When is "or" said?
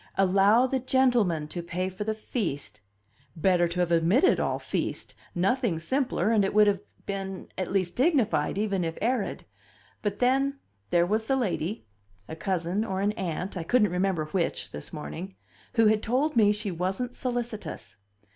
12.83-12.99